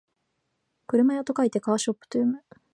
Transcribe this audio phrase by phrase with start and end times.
[0.87, 2.41] 車屋と書いてカーショップと読む